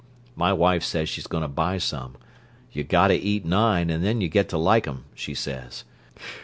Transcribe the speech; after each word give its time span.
My 0.35 0.51
wife 0.51 0.81
says 0.83 1.09
she's 1.09 1.27
going 1.27 1.43
to 1.43 1.47
buy 1.47 1.77
some; 1.77 2.15
you 2.71 2.83
got 2.83 3.09
to 3.09 3.13
eat 3.13 3.45
nine 3.45 3.91
and 3.91 4.03
then 4.03 4.19
you 4.19 4.29
get 4.29 4.49
to 4.49 4.57
like 4.57 4.87
'em, 4.87 5.05
she 5.13 5.35
says. 5.35 5.83